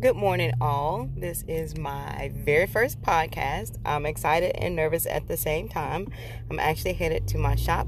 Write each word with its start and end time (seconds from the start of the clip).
Good 0.00 0.16
morning, 0.16 0.52
all. 0.60 1.08
This 1.16 1.44
is 1.48 1.78
my 1.78 2.30
very 2.34 2.66
first 2.66 3.00
podcast. 3.00 3.78
I'm 3.86 4.04
excited 4.04 4.54
and 4.56 4.76
nervous 4.76 5.06
at 5.06 5.28
the 5.28 5.36
same 5.36 5.68
time. 5.68 6.08
I'm 6.50 6.58
actually 6.58 6.94
headed 6.94 7.26
to 7.28 7.38
my 7.38 7.54
shop, 7.54 7.86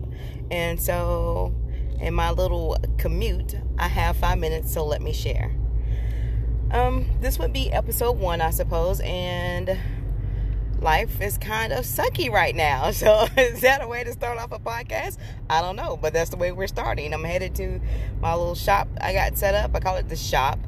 and 0.51 0.81
so 0.81 1.55
in 2.01 2.15
my 2.15 2.31
little 2.31 2.77
commute, 2.97 3.57
I 3.79 3.89
have 3.89 4.17
five 4.17 4.39
minutes, 4.39 4.73
so 4.73 4.87
let 4.87 5.03
me 5.03 5.13
share. 5.13 5.55
Um, 6.71 7.07
this 7.21 7.39
would 7.39 7.53
be 7.53 7.71
episode 7.71 8.19
one, 8.19 8.41
I 8.41 8.51
suppose, 8.51 9.01
and 9.01 9.77
life 10.81 11.21
is 11.21 11.37
kind 11.37 11.73
of 11.73 11.85
sucky 11.85 12.31
right 12.31 12.55
now. 12.55 12.91
So, 12.97 13.27
is 13.37 13.61
that 13.61 13.83
a 13.83 13.89
way 13.89 14.05
to 14.05 14.13
start 14.13 14.39
off 14.39 14.53
a 14.53 14.59
podcast? 14.59 15.19
I 15.51 15.61
don't 15.61 15.77
know, 15.77 15.99
but 15.99 16.15
that's 16.15 16.31
the 16.31 16.37
way 16.37 16.53
we're 16.53 16.67
starting. 16.67 17.13
I'm 17.13 17.25
headed 17.25 17.55
to 17.57 17.81
my 18.21 18.35
little 18.35 18.55
shop 18.55 18.89
I 19.01 19.13
got 19.13 19.37
set 19.37 19.55
up. 19.55 19.75
I 19.75 19.81
call 19.81 19.97
it 19.97 20.09
the 20.09 20.17
shop. 20.17 20.59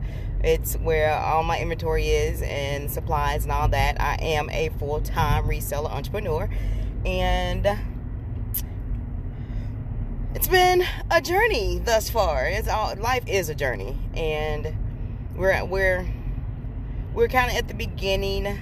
It's 0.43 0.75
where 0.75 1.13
all 1.13 1.43
my 1.43 1.59
inventory 1.61 2.09
is 2.09 2.43
and 2.43 2.91
supplies 2.91 3.43
and 3.45 3.53
all 3.53 3.69
that. 3.69 4.01
I 4.01 4.17
am 4.21 4.49
a 4.51 4.69
full 4.79 5.01
time 5.01 5.45
reseller 5.45 5.91
entrepreneur, 5.91 6.49
and 7.05 7.67
it's 10.35 10.49
been 10.49 10.85
a 11.11 11.21
journey 11.21 11.81
thus 11.85 12.09
far. 12.09 12.47
It's 12.47 12.69
all 12.69 12.95
life 12.97 13.27
is 13.27 13.49
a 13.49 13.55
journey, 13.55 13.97
and 14.15 14.75
we're 15.35 15.51
at, 15.51 15.69
we're 15.69 16.07
we're 17.15 17.29
kind 17.29 17.51
of 17.51 17.57
at 17.57 17.69
the 17.69 17.75
beginning 17.75 18.59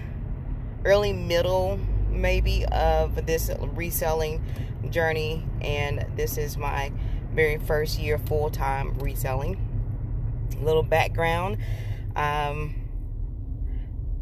early 0.84 1.12
middle 1.12 1.78
maybe 2.08 2.64
of 2.66 3.27
this 3.27 3.50
reselling 3.74 4.42
journey 4.88 5.45
and 5.61 6.06
this 6.16 6.38
is 6.38 6.56
my 6.56 6.92
very 7.34 7.58
first 7.58 7.98
year 7.98 8.19
full-time 8.19 8.95
reselling 8.98 9.66
little 10.62 10.83
background. 10.83 11.59
Um, 12.15 12.74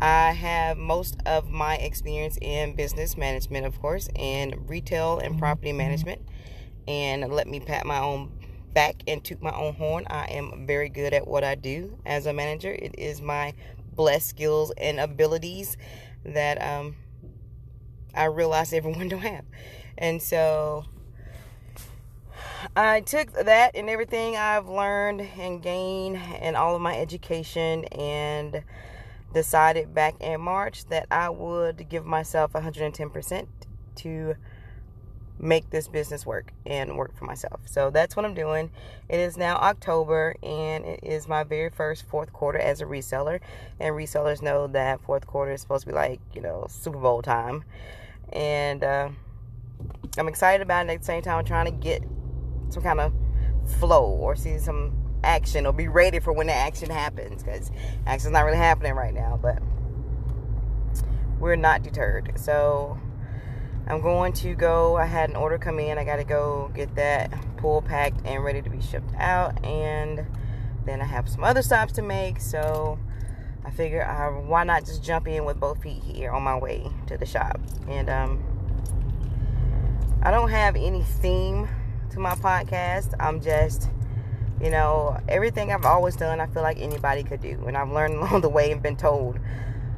i 0.01 0.33
have 0.33 0.77
most 0.77 1.17
of 1.25 1.49
my 1.49 1.77
experience 1.77 2.37
in 2.43 2.75
business 2.75 3.17
management 3.17 3.65
of 3.65 3.81
course 3.81 4.09
and 4.17 4.69
retail 4.69 5.19
and 5.19 5.39
property 5.39 5.73
management. 5.73 6.21
And 6.87 7.33
let 7.33 7.47
me 7.47 7.61
pat 7.61 7.87
my 7.87 7.99
own 7.99 8.33
back 8.75 9.03
and 9.07 9.25
toot 9.25 9.41
my 9.41 9.53
own 9.53 9.75
horn. 9.75 10.05
I 10.11 10.25
am 10.27 10.67
very 10.67 10.89
good 10.89 11.15
at 11.15 11.27
what 11.27 11.45
i 11.45 11.55
do 11.55 11.99
as 12.05 12.27
a 12.27 12.33
manager. 12.33 12.73
It 12.73 12.97
is 12.99 13.23
my 13.23 13.55
blessed 13.95 14.29
skills 14.29 14.73
and 14.77 15.01
abilities 15.01 15.77
that 16.25 16.61
um, 16.61 16.97
I 18.15 18.25
realize 18.25 18.73
everyone 18.73 19.09
don't 19.09 19.21
have. 19.21 19.45
And 19.97 20.21
so 20.21 20.85
I 22.77 23.01
took 23.01 23.33
that 23.33 23.73
and 23.75 23.89
everything 23.89 24.37
I've 24.37 24.69
learned 24.69 25.21
and 25.21 25.63
gained 25.63 26.17
and 26.17 26.57
all 26.57 26.75
of 26.75 26.81
my 26.81 26.99
education 26.99 27.85
and 27.87 28.63
decided 29.33 29.95
back 29.95 30.21
in 30.21 30.41
March 30.41 30.87
that 30.87 31.07
I 31.11 31.29
would 31.29 31.89
give 31.89 32.07
myself 32.07 32.53
110% 32.53 33.47
to 33.97 34.35
make 35.39 35.69
this 35.71 35.89
business 35.89 36.25
work 36.25 36.53
and 36.65 36.97
work 36.97 37.17
for 37.17 37.25
myself. 37.25 37.61
So 37.65 37.91
that's 37.91 38.17
what 38.17 38.25
I'm 38.25 38.35
doing. 38.35 38.71
It 39.09 39.19
is 39.19 39.37
now 39.37 39.57
October 39.57 40.37
and 40.43 40.85
it 40.85 41.01
is 41.03 41.29
my 41.29 41.43
very 41.43 41.71
first 41.71 42.07
fourth 42.07 42.33
quarter 42.33 42.59
as 42.59 42.81
a 42.81 42.85
reseller. 42.85 43.41
And 43.81 43.95
resellers 43.95 44.43
know 44.43 44.69
that 44.69 45.01
fourth 45.03 45.27
quarter 45.27 45.53
is 45.53 45.61
supposed 45.61 45.83
to 45.83 45.89
be 45.89 45.95
like, 45.95 46.21
you 46.33 46.41
know, 46.41 46.67
Super 46.69 46.99
Bowl 46.99 47.21
time. 47.21 47.65
And 48.33 48.83
uh, 48.85 49.09
I'm 50.17 50.29
excited 50.29 50.63
about 50.63 50.87
it 50.87 50.93
at 50.93 51.01
the 51.01 51.05
same 51.05 51.23
time. 51.23 51.39
I'm 51.39 51.45
trying 51.45 51.67
to 51.67 51.73
get 51.73 52.03
some 52.75 52.83
kind 52.83 53.01
of 53.01 53.13
flow 53.79 54.05
or 54.05 54.37
see 54.37 54.59
some 54.59 54.93
action 55.23 55.67
or 55.67 55.73
be 55.73 55.89
ready 55.89 56.19
for 56.19 56.33
when 56.33 56.49
the 56.49 56.53
action 56.53 56.91
happens 56.91 57.43
because 57.43 57.71
action's 58.07 58.33
not 58.33 58.43
really 58.43 58.59
happening 58.59 58.93
right 58.93 59.15
now. 59.15 59.39
But 59.41 59.63
we're 61.39 61.57
not 61.57 61.83
deterred. 61.83 62.33
So 62.37 62.99
I'm 63.87 64.01
going 64.01 64.33
to 64.35 64.55
go. 64.55 64.97
I 64.97 65.07
had 65.07 65.31
an 65.31 65.37
order 65.37 65.59
come 65.59 65.79
in. 65.79 65.99
I 65.99 66.05
got 66.05 66.17
to 66.17 66.25
go 66.25 66.71
get 66.75 66.95
that 66.97 67.33
pool 67.57 67.83
packed 67.83 68.21
and 68.25 68.45
ready 68.45 68.63
to 68.63 68.71
be 68.71 68.81
shipped 68.81 69.15
out. 69.17 69.65
And 69.65 70.27
then 70.85 71.01
I 71.01 71.05
have 71.05 71.29
some 71.29 71.45
other 71.45 71.63
stops 71.63 71.93
to 71.95 72.03
make. 72.03 72.41
So 72.41 72.99
I 73.65 73.71
figure 73.71 74.05
uh, 74.05 74.41
why 74.47 74.65
not 74.65 74.85
just 74.85 75.03
jump 75.03 75.27
in 75.27 75.45
with 75.45 75.59
both 75.59 75.83
feet 75.83 76.03
here 76.03 76.31
on 76.31 76.43
my 76.43 76.59
way 76.59 76.91
to 77.07 77.17
the 77.17 77.27
shop. 77.27 77.61
And 77.89 78.11
um, 78.11 78.43
I 80.23 80.31
don't 80.31 80.51
have 80.51 80.77
any 80.77 81.03
theme 81.03 81.69
to 82.15 82.21
my 82.21 82.35
podcast. 82.37 83.13
I'm 83.19 83.41
just, 83.41 83.91
you 84.61 84.71
know, 84.71 85.19
everything 85.29 85.73
I've 85.73 85.85
always 85.85 86.17
done, 86.17 86.41
I 86.41 86.47
feel 86.47 86.63
like 86.63 86.81
anybody 86.81 87.25
could 87.25 87.41
do. 87.41 87.63
And 87.67 87.77
I've 87.77 87.91
learned 87.91 88.15
along 88.19 88.41
the 88.41 88.49
way 88.49 88.71
and 88.71 88.83
been 88.83 88.97
told 88.97 89.39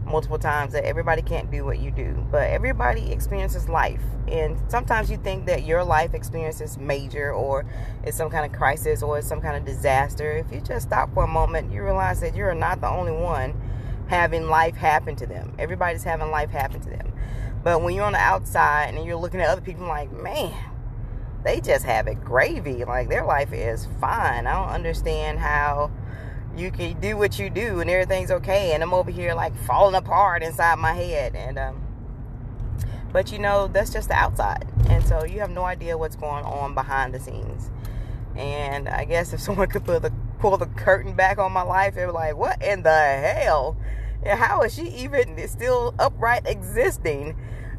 multiple 0.04 0.38
times 0.38 0.72
that 0.72 0.84
everybody 0.84 1.20
can't 1.20 1.50
do 1.50 1.64
what 1.64 1.78
you 1.78 1.90
do, 1.90 2.26
but 2.30 2.48
everybody 2.48 3.12
experiences 3.12 3.68
life. 3.68 4.00
And 4.28 4.58
sometimes 4.68 5.10
you 5.10 5.16
think 5.16 5.46
that 5.46 5.64
your 5.64 5.84
life 5.84 6.14
experience 6.14 6.60
is 6.60 6.78
major 6.78 7.32
or 7.32 7.66
it's 8.04 8.16
some 8.16 8.30
kind 8.30 8.46
of 8.46 8.56
crisis 8.56 9.02
or 9.02 9.18
it's 9.18 9.26
some 9.26 9.40
kind 9.40 9.56
of 9.56 9.64
disaster. 9.64 10.30
If 10.32 10.52
you 10.52 10.60
just 10.60 10.86
stop 10.86 11.12
for 11.12 11.24
a 11.24 11.28
moment, 11.28 11.72
you 11.72 11.82
realize 11.82 12.20
that 12.20 12.34
you're 12.34 12.54
not 12.54 12.80
the 12.80 12.88
only 12.88 13.12
one 13.12 13.60
having 14.08 14.48
life 14.48 14.76
happen 14.76 15.16
to 15.16 15.26
them. 15.26 15.52
Everybody's 15.58 16.04
having 16.04 16.30
life 16.30 16.50
happen 16.50 16.80
to 16.80 16.88
them. 16.88 17.12
But 17.64 17.82
when 17.82 17.94
you're 17.94 18.04
on 18.04 18.12
the 18.12 18.18
outside 18.18 18.94
and 18.94 19.04
you're 19.04 19.16
looking 19.16 19.40
at 19.40 19.48
other 19.48 19.60
people 19.60 19.88
like, 19.88 20.12
man, 20.12 20.54
they 21.46 21.60
just 21.60 21.84
have 21.84 22.08
it 22.08 22.24
gravy. 22.24 22.84
Like 22.84 23.08
their 23.08 23.24
life 23.24 23.52
is 23.52 23.86
fine. 24.00 24.46
I 24.46 24.52
don't 24.52 24.74
understand 24.74 25.38
how 25.38 25.90
you 26.56 26.70
can 26.70 26.98
do 27.00 27.16
what 27.16 27.38
you 27.38 27.50
do 27.50 27.80
and 27.80 27.90
everything's 27.90 28.30
okay 28.30 28.72
and 28.72 28.82
i'm 28.82 28.94
over 28.94 29.10
here 29.10 29.34
like 29.34 29.54
falling 29.64 29.94
apart 29.94 30.42
inside 30.42 30.78
my 30.78 30.94
head 30.94 31.34
and 31.34 31.58
um 31.58 31.82
but 33.12 33.30
you 33.30 33.38
know 33.38 33.66
that's 33.66 33.92
just 33.92 34.08
the 34.08 34.14
outside 34.14 34.66
and 34.88 35.06
so 35.06 35.22
you 35.24 35.38
have 35.38 35.50
no 35.50 35.64
idea 35.64 35.98
what's 35.98 36.16
going 36.16 36.44
on 36.44 36.74
behind 36.74 37.12
the 37.12 37.20
scenes 37.20 37.70
and 38.36 38.88
i 38.88 39.04
guess 39.04 39.34
if 39.34 39.40
someone 39.42 39.68
could 39.68 39.84
pull 39.84 40.00
the 40.00 40.12
pull 40.38 40.56
the 40.56 40.66
curtain 40.66 41.14
back 41.14 41.38
on 41.38 41.52
my 41.52 41.62
life 41.62 41.94
was 41.96 42.14
like 42.14 42.34
what 42.36 42.62
in 42.62 42.82
the 42.82 42.90
hell 42.90 43.76
and 44.22 44.38
how 44.38 44.62
is 44.62 44.74
she 44.74 44.88
even 44.88 45.46
still 45.48 45.94
upright 45.98 46.46
existing 46.46 47.36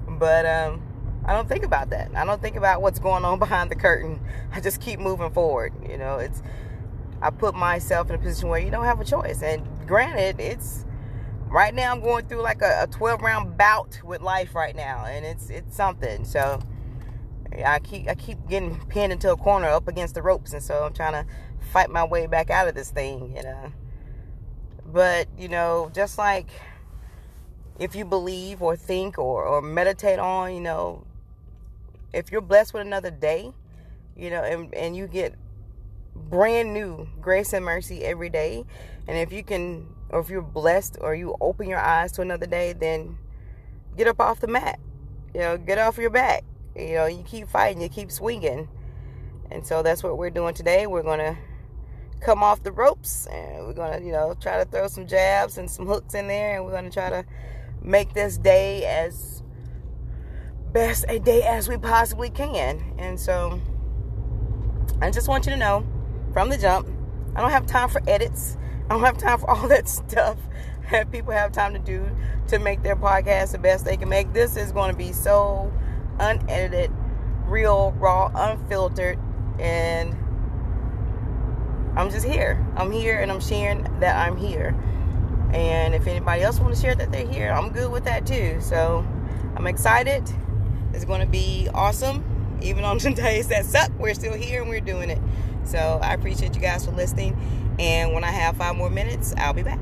but 0.07 0.45
um 0.45 0.87
I 1.28 1.34
don't 1.34 1.50
think 1.50 1.66
about 1.66 1.90
that. 1.90 2.10
I 2.16 2.26
don't 2.26 2.42
think 2.42 2.56
about 2.56 2.82
what's 2.82 3.00
going 3.00 3.26
on 3.26 3.38
behind 3.40 3.70
the 3.70 3.76
curtain. 3.76 4.20
I 4.52 4.62
just 4.62 4.82
keep 4.82 5.00
moving 5.00 5.32
forward. 5.32 5.74
You 5.88 5.98
know, 5.98 6.18
it's 6.18 6.42
I 7.22 7.30
put 7.30 7.56
myself 7.56 8.10
in 8.10 8.16
a 8.16 8.18
position 8.18 8.50
where 8.50 8.60
you 8.60 8.72
don't 8.72 8.86
have 8.86 9.02
a 9.02 9.06
choice. 9.06 9.42
And 9.42 9.66
granted, 9.88 10.40
it's 10.40 10.86
right 11.48 11.74
now 11.74 11.92
I'm 11.92 12.02
going 12.02 12.28
through 12.28 12.42
like 12.42 12.62
a, 12.62 12.84
a 12.84 12.88
12 12.88 13.22
round 13.22 13.58
bout 13.58 14.00
with 14.04 14.22
life 14.22 14.56
right 14.56 14.76
now, 14.76 15.06
and 15.06 15.26
it's 15.26 15.50
it's 15.50 15.76
something. 15.76 16.24
So 16.26 16.62
I 17.66 17.80
keep 17.80 18.08
I 18.08 18.16
keep 18.16 18.48
getting 18.48 18.80
pinned 18.88 19.12
into 19.12 19.32
a 19.32 19.38
corner 19.38 19.68
up 19.68 19.88
against 19.88 20.16
the 20.16 20.22
ropes, 20.22 20.54
and 20.54 20.64
so 20.64 20.84
I'm 20.86 20.94
trying 20.94 21.14
to 21.14 21.26
fight 21.72 21.90
my 21.90 22.04
way 22.04 22.28
back 22.28 22.50
out 22.50 22.68
of 22.68 22.76
this 22.76 22.92
thing, 22.92 23.36
you 23.36 23.44
know. 23.44 23.74
But 24.86 25.28
you 25.38 25.50
know, 25.50 25.92
just 25.94 26.18
like 26.18 26.50
if 27.80 27.96
you 27.96 28.06
believe 28.06 28.62
or 28.62 28.76
think 28.76 29.18
or, 29.18 29.46
or 29.46 29.62
meditate 29.62 30.20
on, 30.20 30.54
you 30.54 30.62
know, 30.62 31.06
if 32.13 32.31
you're 32.31 32.41
blessed 32.41 32.73
with 32.73 32.81
another 32.81 33.12
day, 33.12 33.53
you 34.16 34.29
know, 34.29 34.44
and, 34.44 34.73
and 34.73 34.95
you 34.95 35.07
get 35.07 35.35
brand 36.16 36.73
new 36.73 37.07
grace 37.22 37.53
and 37.53 37.63
mercy 37.63 38.03
every 38.03 38.29
day. 38.29 38.66
And 39.07 39.18
if 39.18 39.31
you 39.31 39.44
can, 39.44 39.88
or 40.09 40.19
if 40.19 40.29
you're 40.29 40.41
blessed 40.41 40.97
or 41.00 41.16
you 41.16 41.35
open 41.40 41.69
your 41.69 41.79
eyes 41.79 42.12
to 42.13 42.22
another 42.22 42.47
day, 42.47 42.73
then 42.73 43.17
get 43.96 44.07
up 44.07 44.19
off 44.19 44.40
the 44.40 44.47
mat. 44.47 44.79
You 45.34 45.41
know, 45.41 45.57
get 45.57 45.78
off 45.78 45.97
your 45.97 46.09
back. 46.09 46.44
You 46.75 46.96
know, 46.96 47.06
you 47.06 47.23
keep 47.23 47.47
fighting, 47.47 47.81
you 47.81 47.90
keep 47.90 48.12
swinging. 48.12 48.67
And 49.50 49.66
so 49.66 49.81
that's 49.81 50.03
what 50.03 50.17
we're 50.17 50.29
doing 50.29 50.53
today. 50.53 50.88
We're 50.88 51.03
going 51.03 51.19
to 51.19 51.38
come 52.19 52.44
off 52.44 52.63
the 52.63 52.72
ropes 52.72 53.28
and 53.28 53.66
we're 53.66 53.73
going 53.73 54.00
to, 54.00 54.06
you 54.06 54.12
know, 54.12 54.35
try 54.40 54.63
to 54.63 54.69
throw 54.69 54.88
some 54.88 55.07
jabs 55.07 55.58
and 55.58 55.70
some 55.70 55.85
hooks 55.85 56.14
in 56.14 56.28
there. 56.28 56.55
And 56.55 56.66
we're 56.66 56.72
going 56.72 56.85
to 56.85 56.91
try 56.91 57.09
to 57.09 57.26
make 57.82 58.14
this 58.14 58.37
day 58.37 58.85
as 58.85 59.36
best 60.73 61.05
a 61.08 61.19
day 61.19 61.43
as 61.43 61.69
we 61.69 61.78
possibly 61.78 62.29
can. 62.29 62.84
And 62.97 63.19
so 63.19 63.59
I 65.02 65.11
just 65.11 65.28
want 65.28 65.46
you 65.46 65.52
to 65.52 65.58
know 65.58 65.85
from 66.34 66.49
the 66.49 66.58
jump. 66.58 66.87
I 67.35 67.41
don't 67.41 67.52
have 67.52 67.66
time 67.66 67.90
for 67.90 68.02
edits. 68.08 68.58
I 68.85 68.93
don't 68.93 69.02
have 69.02 69.17
time 69.17 69.40
for 69.40 69.49
all 69.49 69.67
that 69.69 69.87
stuff 69.87 70.37
that 70.91 71.11
people 71.11 71.34
have 71.34 71.52
time 71.52 71.73
to 71.73 71.79
do 71.79 72.09
to 72.47 72.59
make 72.59 72.81
their 72.81 72.96
podcast 72.96 73.52
the 73.52 73.58
best 73.58 73.85
they 73.85 73.97
can 73.97 74.09
make. 74.09 74.34
This 74.34 74.55
is 74.55 74.72
going 74.72 74.91
to 74.91 74.97
be 74.97 75.11
so 75.11 75.72
unedited, 76.19 76.91
real, 77.46 77.91
raw, 77.93 78.31
unfiltered, 78.34 79.20
and 79.59 80.16
I'm 81.97 82.09
just 82.09 82.25
here. 82.25 82.66
I'm 82.75 82.91
here 82.91 83.20
and 83.20 83.31
I'm 83.31 83.41
sharing 83.41 83.84
that 83.99 84.16
I'm 84.16 84.37
here. 84.37 84.75
And 85.53 85.96
if 85.96 86.08
anybody 86.08 86.43
else 86.43 86.59
want 86.59 86.75
to 86.75 86.81
share 86.81 86.96
that 86.96 87.11
they're 87.11 87.28
here, 87.28 87.52
I'm 87.52 87.72
good 87.72 87.91
with 87.91 88.03
that 88.05 88.25
too. 88.25 88.59
So 88.61 89.05
I'm 89.55 89.67
excited. 89.67 90.29
It's 90.97 91.05
going 91.05 91.22
to 91.22 91.28
be 91.28 91.70
awesome. 91.76 92.58
Even 92.64 92.84
on 92.84 92.99
some 92.99 93.14
days 93.26 93.49
that 93.49 93.66
suck, 93.66 93.91
we're 93.99 94.16
still 94.16 94.34
here 94.34 94.61
and 94.61 94.70
we're 94.70 94.82
doing 94.82 95.11
it. 95.11 95.20
So 95.64 95.99
I 96.02 96.16
appreciate 96.16 96.55
you 96.55 96.61
guys 96.61 96.85
for 96.85 96.91
listening. 96.91 97.38
And 97.78 98.14
when 98.14 98.23
I 98.23 98.32
have 98.32 98.58
five 98.58 98.76
more 98.76 98.90
minutes, 98.90 99.32
I'll 99.38 99.53
be 99.53 99.61
back. 99.61 99.79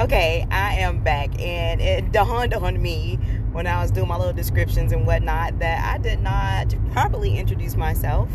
Okay, 0.00 0.44
I 0.50 0.74
am 0.76 1.04
back, 1.04 1.38
and 1.38 1.80
it 1.80 2.10
dawned 2.10 2.54
on 2.54 2.82
me 2.82 3.16
when 3.52 3.68
I 3.68 3.80
was 3.80 3.92
doing 3.92 4.08
my 4.08 4.16
little 4.16 4.32
descriptions 4.32 4.90
and 4.90 5.06
whatnot 5.06 5.60
that 5.60 5.84
I 5.86 5.98
did 5.98 6.20
not 6.20 6.74
properly 6.90 7.38
introduce 7.38 7.76
myself. 7.76 8.28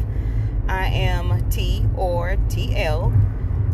I 0.69 0.85
am 0.85 1.49
T 1.49 1.85
or 1.97 2.37
TL, 2.47 3.11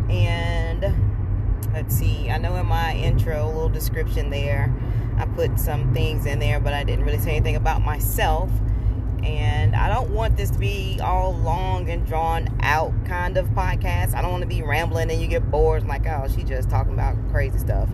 and 0.10 1.74
let's 1.74 1.94
see, 1.94 2.31
I 2.31 2.38
know 2.38 2.56
in 2.56 2.65
my 2.65 2.95
intro, 2.95 3.45
a 3.45 3.51
little 3.51 3.69
description 3.69 4.30
there, 4.31 4.74
I 5.18 5.25
put 5.25 5.60
some 5.60 5.94
things 5.94 6.25
in 6.25 6.39
there, 6.39 6.60
but 6.60 6.74
I 6.74 6.83
didn't 6.83 7.06
really 7.06 7.19
say 7.19 7.31
anything 7.31 7.56
about 7.56 7.81
myself. 7.81 8.50
And 9.24 9.75
I 9.75 9.88
don't 9.88 10.10
want 10.10 10.36
this 10.36 10.50
to 10.50 10.60
be 10.60 11.00
all 11.01 11.33
long 11.33 11.89
and 11.89 12.06
drawn 12.06 12.50
out 12.62 12.94
kind 13.06 13.38
of 13.38 13.48
podcast. 13.50 14.13
I 14.15 14.21
don't 14.21 14.31
want 14.31 14.42
to 14.42 14.48
be 14.48 14.62
rambling 14.62 15.10
and 15.10 15.21
you 15.21 15.27
get 15.27 15.50
bored 15.50 15.88
like, 15.88 16.06
oh, 16.06 16.27
she 16.33 16.44
just 16.44 16.69
talking 16.69 16.94
about 16.94 17.15
crazy 17.31 17.57
stuff. 17.57 17.89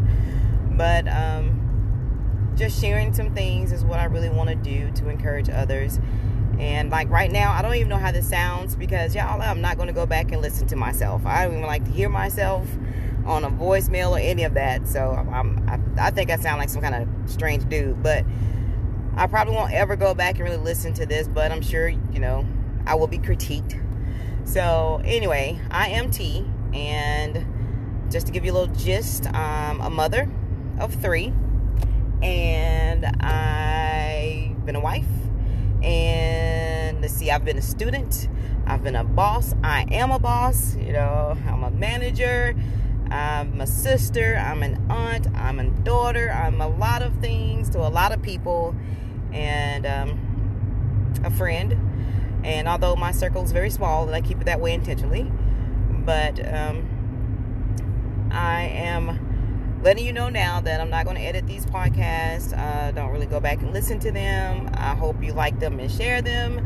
But 0.71 1.07
um, 1.07 2.53
just 2.55 2.81
sharing 2.81 3.13
some 3.13 3.35
things 3.35 3.71
is 3.71 3.85
what 3.85 3.99
I 3.99 4.05
really 4.05 4.29
want 4.29 4.49
to 4.49 4.55
do 4.55 4.91
to 4.91 5.09
encourage 5.09 5.49
others. 5.49 5.99
And 6.57 6.89
like 6.89 7.09
right 7.09 7.31
now, 7.31 7.53
I 7.53 7.61
don't 7.61 7.75
even 7.75 7.89
know 7.89 7.97
how 7.97 8.11
this 8.11 8.27
sounds 8.27 8.75
because 8.75 9.13
y'all, 9.13 9.41
I'm 9.41 9.61
not 9.61 9.77
going 9.77 9.87
to 9.87 9.93
go 9.93 10.05
back 10.05 10.31
and 10.31 10.41
listen 10.41 10.67
to 10.67 10.75
myself. 10.75 11.25
I 11.25 11.45
don't 11.45 11.53
even 11.53 11.65
like 11.65 11.85
to 11.85 11.91
hear 11.91 12.09
myself 12.09 12.67
on 13.29 13.43
a 13.43 13.49
voicemail 13.49 14.11
or 14.11 14.19
any 14.19 14.43
of 14.43 14.55
that. 14.55 14.87
So 14.87 15.11
I'm, 15.11 15.69
I, 15.69 16.07
I 16.07 16.11
think 16.11 16.31
I 16.31 16.37
sound 16.37 16.59
like 16.59 16.69
some 16.69 16.81
kind 16.81 16.95
of 16.95 17.07
strange 17.29 17.69
dude, 17.69 18.01
but 18.01 18.25
I 19.15 19.27
probably 19.27 19.53
won't 19.53 19.73
ever 19.73 19.95
go 19.95 20.13
back 20.13 20.35
and 20.35 20.43
really 20.43 20.57
listen 20.57 20.93
to 20.93 21.05
this, 21.05 21.27
but 21.27 21.51
I'm 21.51 21.61
sure, 21.61 21.87
you 21.87 22.19
know, 22.19 22.45
I 22.85 22.95
will 22.95 23.07
be 23.07 23.19
critiqued. 23.19 23.79
So, 24.45 25.01
anyway, 25.03 25.59
I 25.69 25.89
am 25.89 26.09
T, 26.09 26.45
and 26.73 27.45
just 28.09 28.25
to 28.27 28.31
give 28.31 28.45
you 28.45 28.51
a 28.51 28.55
little 28.57 28.73
gist, 28.75 29.27
I'm 29.33 29.79
a 29.81 29.89
mother 29.89 30.27
of 30.79 30.93
three, 30.95 31.33
and 32.23 33.05
I've 33.21 34.65
been 34.65 34.75
a 34.75 34.79
wife, 34.79 35.05
and 35.83 37.01
let's 37.01 37.13
see, 37.13 37.29
I've 37.29 37.45
been 37.45 37.57
a 37.57 37.61
student, 37.61 38.27
I've 38.65 38.83
been 38.83 38.95
a 38.95 39.03
boss, 39.03 39.53
I 39.63 39.85
am 39.91 40.09
a 40.11 40.19
boss, 40.19 40.75
you 40.77 40.93
know, 40.93 41.37
I'm 41.47 41.63
a 41.63 41.71
manager, 41.71 42.55
I'm 43.11 43.59
a 43.59 43.67
sister, 43.67 44.35
I'm 44.35 44.61
an 44.63 44.85
aunt, 44.89 45.27
I'm 45.35 45.59
a 45.59 45.65
daughter, 45.65 46.31
I'm 46.31 46.61
a 46.61 46.67
lot 46.67 47.01
of 47.01 47.15
things 47.17 47.69
to 47.71 47.79
a 47.79 47.89
lot 47.89 48.11
of 48.11 48.21
people 48.21 48.75
and 49.31 49.85
um, 49.85 51.21
a 51.23 51.31
friend. 51.31 51.77
And 52.43 52.67
although 52.67 52.95
my 52.95 53.11
circle 53.11 53.43
is 53.43 53.51
very 53.51 53.69
small, 53.69 54.05
and 54.05 54.15
I 54.15 54.21
keep 54.21 54.39
it 54.41 54.45
that 54.45 54.59
way 54.59 54.73
intentionally, 54.73 55.31
but 55.89 56.39
um, 56.53 58.29
I 58.31 58.61
am 58.63 59.79
letting 59.83 60.05
you 60.05 60.13
know 60.13 60.29
now 60.29 60.61
that 60.61 60.79
I'm 60.79 60.89
not 60.89 61.05
going 61.05 61.17
to 61.17 61.23
edit 61.23 61.47
these 61.47 61.65
podcasts. 61.65 62.57
Uh, 62.57 62.91
don't 62.91 63.11
really 63.11 63.25
go 63.25 63.39
back 63.39 63.61
and 63.61 63.73
listen 63.73 63.99
to 63.99 64.11
them. 64.11 64.69
I 64.73 64.95
hope 64.95 65.23
you 65.23 65.33
like 65.33 65.59
them 65.59 65.79
and 65.79 65.91
share 65.91 66.21
them. 66.21 66.65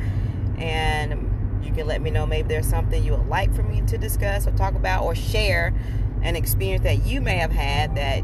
And 0.57 1.63
you 1.63 1.71
can 1.71 1.87
let 1.87 2.01
me 2.01 2.11
know 2.11 2.25
maybe 2.25 2.49
there's 2.49 2.67
something 2.67 3.03
you 3.03 3.11
would 3.11 3.27
like 3.27 3.53
for 3.53 3.63
me 3.63 3.81
to 3.87 3.97
discuss 3.97 4.47
or 4.47 4.51
talk 4.51 4.75
about 4.75 5.03
or 5.03 5.15
share 5.15 5.73
an 6.23 6.35
experience 6.35 6.83
that 6.83 7.05
you 7.05 7.21
may 7.21 7.37
have 7.37 7.51
had 7.51 7.95
that 7.95 8.23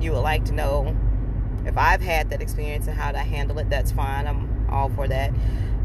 you 0.00 0.12
would 0.12 0.20
like 0.20 0.44
to 0.46 0.52
know 0.52 0.96
if 1.64 1.76
I've 1.78 2.00
had 2.00 2.30
that 2.30 2.42
experience 2.42 2.86
and 2.86 2.96
how 2.98 3.12
to 3.12 3.18
handle 3.18 3.58
it, 3.58 3.70
that's 3.70 3.92
fine. 3.92 4.26
I'm 4.26 4.66
all 4.70 4.88
for 4.90 5.06
that. 5.08 5.32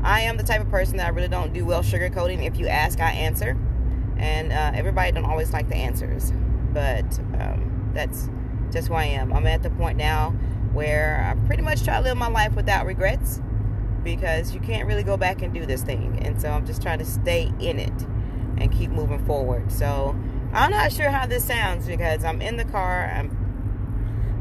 I 0.04 0.22
am 0.22 0.38
the 0.38 0.44
type 0.44 0.62
of 0.62 0.70
person 0.70 0.98
that 0.98 1.08
I 1.08 1.10
really 1.10 1.28
don't 1.28 1.54
do 1.54 1.66
well 1.66 1.82
sugarcoating. 1.82 2.46
If 2.46 2.58
you 2.58 2.68
ask, 2.68 3.00
I 3.00 3.12
answer. 3.12 3.58
And 4.18 4.52
uh, 4.52 4.72
everybody 4.74 5.12
don't 5.12 5.26
always 5.26 5.54
like 5.54 5.70
the 5.70 5.76
answers. 5.76 6.32
But 6.74 7.20
um, 7.40 7.92
that's 7.94 8.30
just 8.72 8.88
who 8.88 8.96
I 8.96 9.06
am. 9.06 9.34
I'm 9.34 9.46
at 9.46 9.64
the 9.64 9.70
point 9.70 9.98
now 9.98 10.32
where 10.74 11.24
I 11.24 11.48
pretty 11.48 11.64
much 11.64 11.84
try 11.84 11.98
to 11.98 12.04
live 12.04 12.18
my 12.18 12.28
life 12.28 12.56
without 12.56 12.86
regrets 12.86 13.42
because 14.04 14.54
you 14.54 14.60
can't 14.60 14.88
really 14.88 15.04
go 15.04 15.18
back 15.18 15.42
and 15.42 15.54
do 15.54 15.66
this 15.66 15.84
thing. 15.84 16.20
And 16.24 16.40
so 16.42 16.50
I'm 16.50 16.66
just 16.66 16.82
trying 16.82 17.00
to 17.00 17.06
stay 17.06 17.52
in 17.60 17.80
it 17.80 18.02
and 18.58 18.72
keep 18.72 18.90
moving 18.90 19.24
forward. 19.26 19.72
So 19.72 20.16
I'm 20.58 20.72
not 20.72 20.92
sure 20.92 21.12
how 21.12 21.28
this 21.28 21.46
sounds 21.46 21.86
because 21.86 22.24
I'm 22.24 22.42
in 22.42 22.58
the 22.58 22.66
car. 22.66 23.12
I'm 23.14 23.46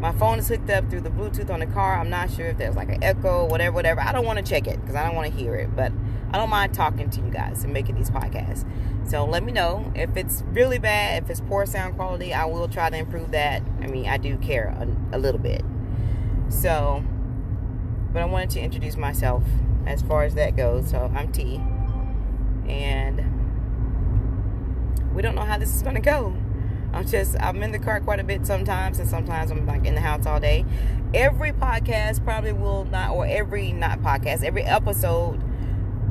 my 0.00 0.12
phone 0.12 0.38
is 0.38 0.48
hooked 0.48 0.70
up 0.70 0.88
through 0.88 1.02
the 1.02 1.10
Bluetooth 1.10 1.50
on 1.50 1.60
the 1.60 1.66
car. 1.66 1.98
I'm 1.98 2.08
not 2.08 2.30
sure 2.30 2.46
if 2.46 2.56
there's 2.56 2.74
like 2.74 2.88
an 2.88 3.04
echo, 3.04 3.44
whatever, 3.46 3.74
whatever. 3.74 4.00
I 4.00 4.12
don't 4.12 4.24
want 4.24 4.38
to 4.38 4.44
check 4.44 4.66
it 4.66 4.80
because 4.80 4.94
I 4.94 5.04
don't 5.04 5.14
want 5.14 5.30
to 5.30 5.38
hear 5.38 5.54
it, 5.56 5.76
but 5.76 5.92
I 6.32 6.38
don't 6.38 6.48
mind 6.48 6.72
talking 6.72 7.10
to 7.10 7.20
you 7.20 7.30
guys 7.30 7.64
and 7.64 7.72
making 7.72 7.96
these 7.96 8.08
podcasts. 8.10 8.66
So 9.06 9.26
let 9.26 9.42
me 9.42 9.52
know 9.52 9.92
if 9.94 10.16
it's 10.16 10.42
really 10.52 10.78
bad, 10.78 11.22
if 11.22 11.30
it's 11.30 11.42
poor 11.42 11.66
sound 11.66 11.96
quality. 11.96 12.32
I 12.32 12.46
will 12.46 12.68
try 12.68 12.88
to 12.88 12.96
improve 12.96 13.32
that. 13.32 13.62
I 13.82 13.86
mean, 13.86 14.06
I 14.06 14.16
do 14.16 14.38
care 14.38 14.74
a, 14.78 15.16
a 15.16 15.18
little 15.18 15.40
bit. 15.40 15.64
So, 16.48 17.04
but 18.12 18.22
I 18.22 18.24
wanted 18.24 18.50
to 18.50 18.60
introduce 18.60 18.96
myself 18.96 19.42
as 19.86 20.00
far 20.00 20.24
as 20.24 20.34
that 20.34 20.56
goes. 20.56 20.88
So 20.88 21.12
I'm 21.14 21.30
T, 21.30 21.60
and 22.68 23.25
we 25.16 25.22
don't 25.22 25.34
know 25.34 25.42
how 25.42 25.56
this 25.56 25.74
is 25.74 25.80
going 25.80 25.94
to 25.94 26.00
go. 26.00 26.36
I'm 26.92 27.06
just 27.06 27.36
I'm 27.40 27.62
in 27.62 27.72
the 27.72 27.78
car 27.78 28.00
quite 28.00 28.20
a 28.20 28.24
bit 28.24 28.46
sometimes, 28.46 28.98
and 28.98 29.08
sometimes 29.08 29.50
I'm 29.50 29.66
like 29.66 29.86
in 29.86 29.94
the 29.94 30.00
house 30.02 30.26
all 30.26 30.38
day. 30.38 30.64
Every 31.14 31.52
podcast 31.52 32.22
probably 32.22 32.52
will 32.52 32.84
not, 32.84 33.10
or 33.12 33.26
every 33.26 33.72
not 33.72 34.00
podcast, 34.00 34.44
every 34.44 34.62
episode 34.62 35.42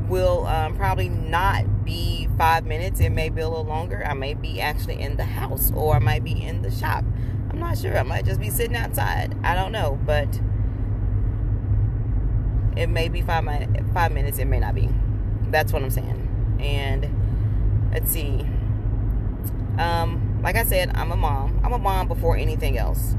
will 0.09 0.45
um, 0.47 0.75
probably 0.75 1.09
not 1.09 1.85
be 1.85 2.27
five 2.37 2.65
minutes. 2.65 2.99
It 2.99 3.11
may 3.11 3.29
be 3.29 3.41
a 3.41 3.47
little 3.47 3.65
longer. 3.65 4.03
I 4.05 4.15
may 4.15 4.33
be 4.33 4.59
actually 4.59 4.99
in 4.99 5.17
the 5.17 5.23
house, 5.23 5.71
or 5.75 5.95
I 5.95 5.99
might 5.99 6.23
be 6.23 6.43
in 6.43 6.63
the 6.63 6.71
shop. 6.71 7.05
I'm 7.51 7.59
not 7.59 7.77
sure. 7.77 7.95
I 7.97 8.03
might 8.03 8.25
just 8.25 8.39
be 8.39 8.49
sitting 8.49 8.75
outside. 8.75 9.37
I 9.43 9.53
don't 9.53 9.71
know, 9.71 9.99
but 10.03 10.41
it 12.75 12.87
may 12.87 13.07
be 13.07 13.21
five. 13.21 13.45
Five 13.93 14.11
minutes. 14.11 14.39
It 14.39 14.45
may 14.45 14.59
not 14.59 14.73
be. 14.73 14.89
That's 15.49 15.71
what 15.71 15.83
I'm 15.83 15.91
saying. 15.91 16.57
And 16.59 17.91
let's 17.93 18.11
see. 18.11 18.45
Um, 19.77 20.39
like 20.41 20.55
I 20.55 20.63
said, 20.63 20.91
I'm 20.95 21.11
a 21.11 21.15
mom. 21.15 21.59
I'm 21.63 21.73
a 21.73 21.79
mom 21.79 22.07
before 22.07 22.37
anything 22.37 22.77
else. 22.77 23.15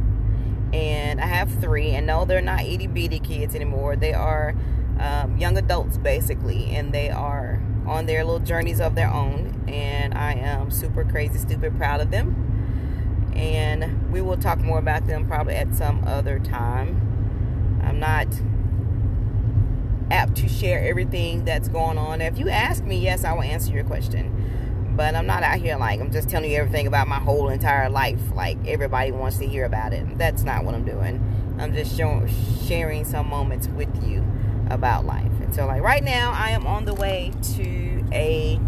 And 0.72 1.20
I 1.20 1.26
have 1.26 1.50
three, 1.60 1.90
and 1.90 2.06
no, 2.06 2.24
they're 2.24 2.40
not 2.40 2.64
itty 2.64 2.86
bitty 2.86 3.20
kids 3.20 3.54
anymore. 3.54 3.96
They 3.96 4.12
are 4.12 4.54
um, 4.98 5.36
young 5.36 5.56
adults, 5.56 5.98
basically, 5.98 6.70
and 6.70 6.92
they 6.92 7.10
are 7.10 7.62
on 7.86 8.06
their 8.06 8.24
little 8.24 8.40
journeys 8.40 8.80
of 8.80 8.94
their 8.94 9.10
own. 9.10 9.64
And 9.68 10.14
I 10.14 10.34
am 10.34 10.70
super 10.70 11.04
crazy, 11.04 11.38
stupid 11.38 11.76
proud 11.76 12.00
of 12.00 12.10
them. 12.10 13.32
And 13.34 14.10
we 14.12 14.20
will 14.20 14.36
talk 14.36 14.58
more 14.58 14.78
about 14.78 15.06
them 15.06 15.26
probably 15.26 15.54
at 15.54 15.74
some 15.74 16.04
other 16.04 16.38
time. 16.38 17.80
I'm 17.84 18.00
not 18.00 18.26
apt 20.10 20.36
to 20.36 20.48
share 20.48 20.82
everything 20.84 21.44
that's 21.44 21.68
going 21.68 21.98
on. 21.98 22.20
If 22.20 22.38
you 22.38 22.48
ask 22.48 22.82
me, 22.84 22.96
yes, 22.98 23.24
I 23.24 23.32
will 23.32 23.42
answer 23.42 23.72
your 23.72 23.84
question 23.84 24.32
but 24.96 25.14
I'm 25.14 25.26
not 25.26 25.42
out 25.42 25.58
here 25.58 25.76
like 25.76 26.00
I'm 26.00 26.10
just 26.10 26.28
telling 26.30 26.50
you 26.50 26.56
everything 26.56 26.86
about 26.86 27.06
my 27.06 27.18
whole 27.18 27.48
entire 27.50 27.90
life. 27.90 28.20
Like 28.34 28.56
everybody 28.66 29.12
wants 29.12 29.36
to 29.38 29.46
hear 29.46 29.64
about 29.64 29.92
it. 29.92 30.16
That's 30.16 30.42
not 30.42 30.64
what 30.64 30.74
I'm 30.74 30.84
doing. 30.84 31.22
I'm 31.58 31.72
just 31.74 31.96
showing, 31.96 32.28
sharing 32.66 33.04
some 33.04 33.28
moments 33.28 33.68
with 33.68 33.88
you 34.06 34.24
about 34.70 35.04
life. 35.04 35.32
And 35.40 35.54
so, 35.54 35.66
like 35.66 35.82
right 35.82 36.02
now, 36.02 36.32
I 36.32 36.50
am 36.50 36.66
on 36.66 36.84
the 36.84 36.94
way 36.94 37.32
to 37.56 38.04
a 38.12 38.60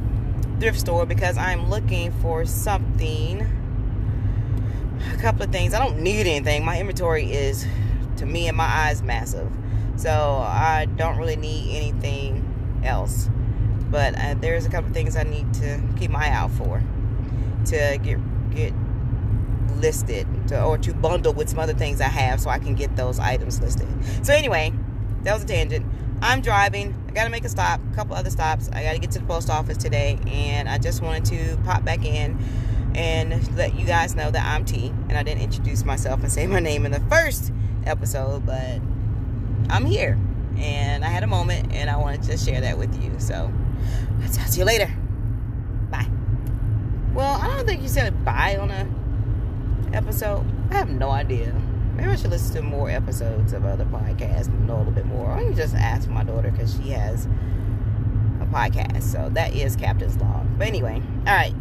thrift 0.60 0.80
store 0.80 1.06
because 1.06 1.36
I'm 1.36 1.68
looking 1.70 2.12
for 2.20 2.44
something. 2.44 3.46
A 5.12 5.16
couple 5.20 5.42
of 5.42 5.52
things. 5.52 5.74
I 5.74 5.78
don't 5.78 6.00
need 6.00 6.26
anything. 6.26 6.64
My 6.64 6.78
inventory 6.78 7.30
is, 7.32 7.66
to 8.16 8.26
me, 8.26 8.48
and 8.48 8.56
my 8.56 8.64
eyes, 8.64 9.02
massive. 9.02 9.50
So 9.96 10.10
I 10.10 10.86
don't 10.96 11.18
really 11.18 11.36
need 11.36 11.76
anything 11.76 12.80
else. 12.84 13.28
But 13.90 14.18
uh, 14.18 14.34
there's 14.40 14.66
a 14.66 14.70
couple 14.70 14.92
things 14.92 15.16
I 15.16 15.22
need 15.22 15.52
to 15.54 15.80
keep 15.98 16.10
my 16.10 16.26
eye 16.26 16.30
out 16.30 16.50
for 16.52 16.82
to 17.66 17.98
get 18.02 18.18
get 18.54 18.72
listed 19.76 20.26
to, 20.48 20.62
or 20.62 20.78
to 20.78 20.92
bundle 20.92 21.32
with 21.32 21.48
some 21.48 21.58
other 21.58 21.74
things 21.74 22.00
I 22.00 22.08
have 22.08 22.40
so 22.40 22.50
I 22.50 22.58
can 22.58 22.74
get 22.74 22.96
those 22.96 23.18
items 23.18 23.60
listed. 23.60 23.86
So 24.22 24.32
anyway, 24.32 24.72
that 25.22 25.32
was 25.32 25.44
a 25.44 25.46
tangent. 25.46 25.86
I'm 26.20 26.40
driving. 26.40 26.94
I 27.08 27.12
got 27.12 27.24
to 27.24 27.30
make 27.30 27.44
a 27.44 27.48
stop, 27.48 27.80
a 27.92 27.94
couple 27.94 28.16
other 28.16 28.30
stops. 28.30 28.68
I 28.72 28.82
got 28.82 28.92
to 28.92 28.98
get 28.98 29.12
to 29.12 29.20
the 29.20 29.26
post 29.26 29.50
office 29.50 29.76
today, 29.76 30.18
and 30.26 30.68
I 30.68 30.78
just 30.78 31.00
wanted 31.00 31.24
to 31.26 31.56
pop 31.64 31.84
back 31.84 32.04
in 32.04 32.38
and 32.94 33.56
let 33.56 33.78
you 33.78 33.86
guys 33.86 34.16
know 34.16 34.30
that 34.30 34.44
I'm 34.44 34.64
T. 34.64 34.88
And 35.08 35.12
I 35.12 35.22
didn't 35.22 35.42
introduce 35.42 35.84
myself 35.84 36.20
and 36.20 36.32
say 36.32 36.46
my 36.46 36.60
name 36.60 36.84
in 36.86 36.92
the 36.92 37.00
first 37.08 37.52
episode, 37.86 38.44
but 38.44 38.80
I'm 39.70 39.84
here, 39.84 40.18
and 40.56 41.04
I 41.04 41.08
had 41.08 41.22
a 41.22 41.28
moment, 41.28 41.72
and 41.72 41.88
I 41.88 41.96
wanted 41.96 42.24
to 42.24 42.36
share 42.36 42.60
that 42.62 42.78
with 42.78 43.00
you. 43.02 43.14
So 43.20 43.52
I'll 44.22 44.28
talk 44.28 44.48
to 44.48 44.58
you 44.58 44.64
later. 44.64 44.92
Bye. 45.90 46.08
Well, 47.14 47.40
I 47.40 47.56
don't 47.56 47.66
think 47.66 47.82
you 47.82 47.88
said 47.88 48.24
bye 48.24 48.56
on 48.56 48.70
a 48.70 48.86
episode. 49.96 50.44
I 50.70 50.74
have 50.74 50.90
no 50.90 51.10
idea. 51.10 51.52
Maybe 51.94 52.10
I 52.10 52.16
should 52.16 52.30
listen 52.30 52.54
to 52.56 52.62
more 52.62 52.90
episodes 52.90 53.52
of 53.52 53.64
other 53.64 53.84
podcasts 53.84 54.46
and 54.46 54.66
know 54.66 54.76
a 54.76 54.78
little 54.78 54.92
bit 54.92 55.06
more. 55.06 55.32
Or 55.32 55.42
you 55.42 55.52
just 55.54 55.74
ask 55.74 56.08
my 56.08 56.22
daughter 56.22 56.50
because 56.50 56.76
she 56.76 56.90
has 56.90 57.26
a 58.40 58.46
podcast. 58.46 59.02
So 59.02 59.28
that 59.30 59.54
is 59.54 59.74
Captain's 59.74 60.16
Log. 60.16 60.46
But 60.58 60.68
anyway, 60.68 61.02
all 61.26 61.34
right. 61.34 61.54